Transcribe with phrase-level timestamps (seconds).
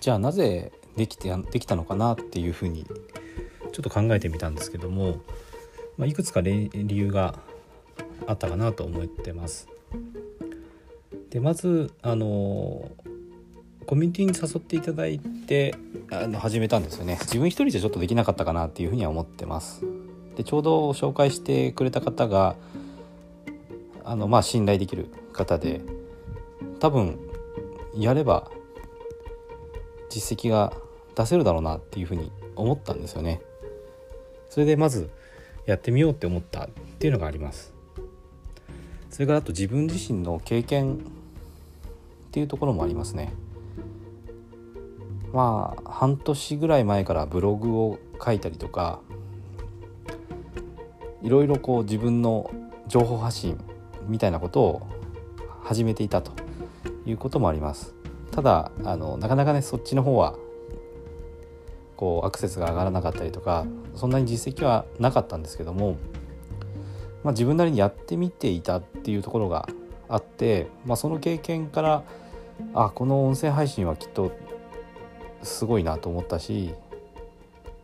[0.00, 5.20] じゃあなぜできてできたのかなっていうふうにちょっと考えてみたんですけども、
[5.96, 7.38] まあ、いくつか理由が
[8.26, 9.68] あったかなと思ってます。
[11.30, 12.90] でまずあの
[13.86, 15.74] コミュニティに誘っていただいて
[16.10, 19.84] あの始めたんですよね自分一人じゃちょっとできなかったかなっていうふうには思ってます
[20.36, 22.56] でちょうど紹介してくれた方が
[24.04, 25.80] あのまあ信頼できる方で
[26.78, 27.18] 多分
[27.96, 28.50] やれば
[30.10, 30.74] 実績が
[31.14, 33.40] 出せるだろうなっていうふうに思ったんですよね。
[34.50, 35.08] それでまず
[35.64, 36.68] やってみようって思ったっ
[36.98, 37.72] ていうのがあります。
[39.08, 40.98] それからあと自分自身の経験っ
[42.32, 43.32] ていうところもありますね。
[45.32, 49.00] まあ半年ぐらい前からブログを書いたりとか
[51.22, 52.50] いろいろこう自分の
[52.88, 53.58] 情報発信
[54.08, 54.86] みたいなことを
[55.62, 56.32] 始めていたと
[57.06, 57.99] いうこともあります。
[58.30, 60.36] ただあのなかなかねそっちの方は
[61.96, 65.96] こうアクセスが上がらなかったりとかそんなに実績はなかったんですけども、
[67.22, 69.68] まあ、自分なりにやってみていたっていうところが
[70.08, 72.04] あって、まあ、その経験から
[72.74, 74.32] あこの音声配信はきっと
[75.42, 76.72] すごいなと思ったし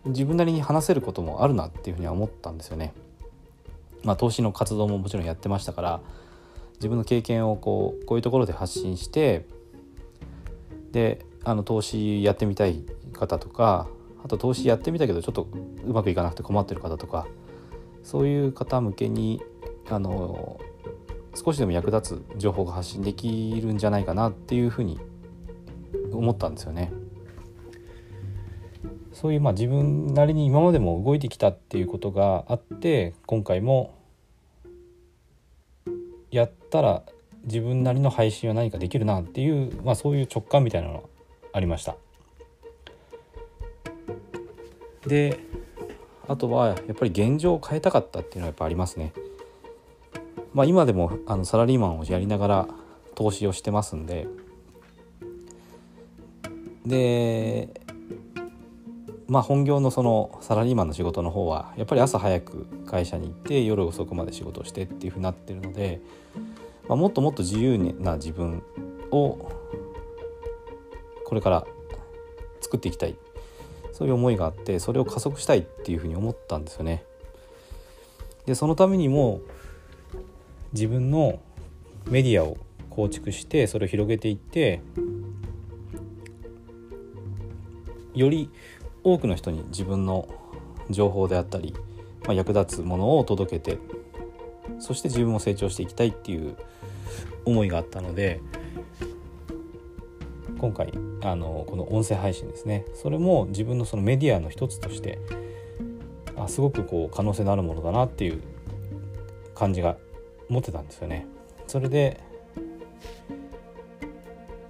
[0.07, 2.95] 自分なりに話せることもあるなっていうふうには思ったんですよね。
[4.05, 6.01] まあ、投資の活動ももちろんやってましたから
[6.75, 9.47] 自分の経験をこうこういうところで発信して
[10.93, 13.89] であの投資やってみたい方とか
[14.25, 15.49] あと投資やってみたけどちょっと
[15.85, 17.27] うまくいかなくて困ってる方とか
[18.03, 19.41] そういう方向けに
[19.89, 20.61] あの
[21.35, 24.99] 少しでも役立つ情報が発信できるんじゃないかなっていうふうに
[26.13, 26.93] 思ったんですよね。
[29.13, 33.95] そういうまあ自分なりに今までも動いてきたっていうことがあって今回も
[36.31, 37.03] やったら
[37.47, 41.01] 自分なりの配信は何かできるなっていう、まあ、そういう直感みたいなのが
[41.53, 41.97] ありました。
[45.07, 45.39] で
[46.29, 49.13] あとはやっぱり現状を変えたかったっていうのはやっぱありますね。
[50.53, 52.69] まあ、今でもあのサラリーマンをやりながら
[53.15, 54.27] 投資をしてますんで
[56.85, 57.81] で
[59.29, 66.01] まあ、本業のそのサラリーマンの仕事の方はやっぱり朝早く会社に行って夜遅くまで仕事をしてっていうふうになってるので、
[66.89, 68.63] まあ、もっともっと自由な自分
[69.11, 69.51] を
[71.25, 71.67] これから
[72.61, 73.17] 作っていきたい
[73.93, 77.05] そういう思いがあってそれを加速したいっていうふうに思ったんですよね。
[78.45, 79.41] でそのためにも
[80.73, 81.41] 自分の
[82.09, 82.59] メディアを
[82.91, 84.81] 構築してそれを広げていって
[88.15, 88.51] より
[89.03, 90.29] 多くの人に自分の
[90.91, 91.75] 情報であったり、
[92.25, 93.79] まあ、役立つものを届けて
[94.79, 96.57] そして自分も成長していきたいっていう
[97.45, 98.41] 思いがあったので
[100.59, 105.19] 今回あのこの音声配信ですねそれも自分のそのメディアの一つとして
[106.37, 108.43] あすごくこう可能性のあるものだなっていう
[109.55, 109.97] 感じが
[110.49, 111.27] 持ってたんですよね。
[111.67, 112.21] それで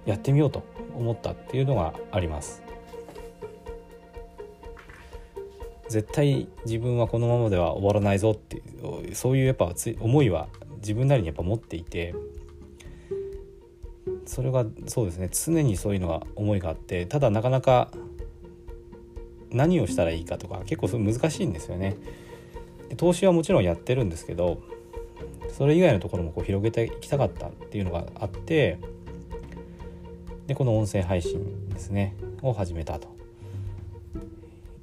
[0.05, 0.63] やってみようと
[0.95, 2.63] 思ったっていうのがあります。
[5.89, 8.61] 絶対自分はこのままでは終わらないぞってい
[9.11, 12.15] うそういうやっぱ思いは自分なりにやっぱ持っていて
[14.25, 17.91] それがそうですね常にそういうのは思いがあってただなかなか
[19.49, 21.95] 何をしたらいいかとか結構難しいんですよね。
[22.97, 24.61] 投資はもちろんやってるんですけど
[25.49, 28.79] それ以外のところもこう広げていきたかったっていうのがあって
[30.47, 33.09] でこの音声配信ですねを始めたと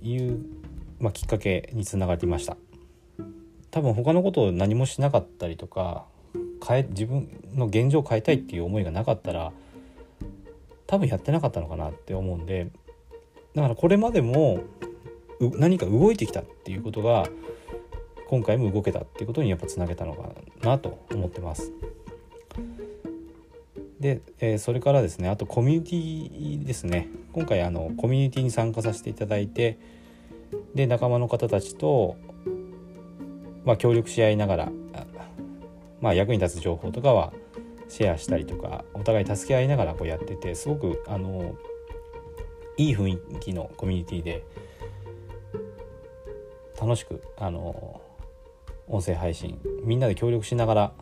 [0.03, 0.44] いう
[1.00, 2.56] まあ、きっかけにつながりました
[3.75, 6.05] 多分他のことを何もしなかったりとか
[6.65, 9.51] 変え自分の現状を変えたいっていう思いがなかったら
[10.87, 12.71] 多分やってなかったのかなって思うんで
[13.53, 14.63] だからこれまでも
[15.41, 17.27] 何か動いてきたっていうことが
[18.29, 20.29] 今回も動けたっていうことにやっぱつなげたのか
[20.63, 21.73] なと思ってます。
[23.98, 29.78] で、えー、それからですねあとコミュニティですね今回あのコミュニティに参加させていただいて
[30.77, 32.16] で仲間の方たちと、
[33.65, 34.72] まあ、協力し合いながら、
[36.01, 37.33] まあ、役に立つ情報とかは
[37.89, 41.55] シェアしたりとかお互い助け合いながらこうやっててすごくあの
[42.77, 44.45] いい雰囲気のコミュニティで
[46.81, 48.01] 楽しくあの
[48.89, 50.93] 音声配信みんなで協力しながら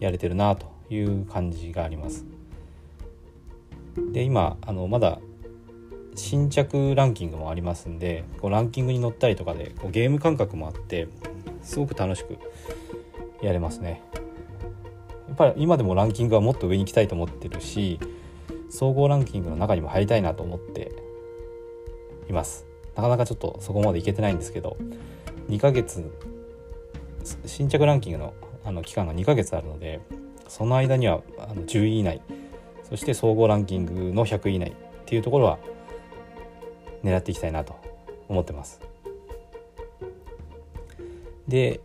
[0.00, 2.24] やれてるなという感じがあります。
[4.12, 5.18] で今あのまだ
[6.14, 11.08] 新着ランキングもありますんでこうランキングに乗ったりとかでこうゲーム感覚もあって
[11.66, 12.38] すごく楽しく
[13.42, 14.02] やれますね。
[15.28, 17.98] やっぱり今でもランキングはもっと上に行きたいと思ってるし
[18.70, 20.92] 総合ランキングの中にも入りたいなと思って
[22.30, 22.64] います。
[22.94, 24.78] なかなかちょっとそこまでいけてないんですけど
[25.50, 26.10] 2ヶ月
[27.44, 28.34] 新着ランキングの
[28.64, 30.00] あの期間が2ヶ月あるので
[30.48, 32.22] その間にはあの10位以内。
[32.88, 34.74] そして総合ランキングの100位以内っ
[35.06, 35.58] ていうところは
[37.02, 37.74] 狙っていきたいなと
[38.28, 38.80] 思ってます。
[41.48, 41.80] で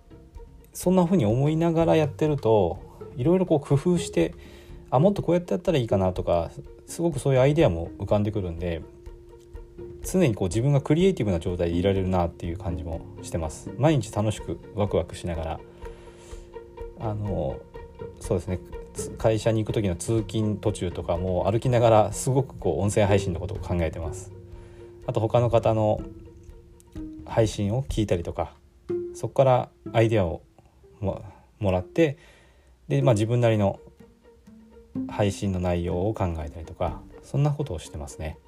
[0.73, 2.79] そんな風に思いながらやってると
[3.17, 4.33] いろいろこう工夫して
[4.89, 6.51] あもっとこうやってやったらいいかなとか
[6.85, 8.81] すごくそういうアイデアも浮かんでくるんで
[10.03, 13.69] 常にこう自分がクリエイティブな状態でいられるなっていう感じもしてます。
[13.77, 15.59] 毎日楽しくワクワクしながら。
[16.99, 17.59] あの
[18.19, 18.59] そうですね。
[19.17, 24.31] 会社に行く時の通勤途中とかも歩きながらすごくこう音声配信のことを考えてます。
[25.07, 26.01] あと他の方の
[27.25, 28.55] 配信を聞いたりとか
[29.21, 30.41] そこからアイデアを
[30.99, 32.17] もらって
[32.87, 33.79] で、まあ、自分なりの
[35.07, 38.39] 配信の内容を考えたりとかそんなことをしてますね。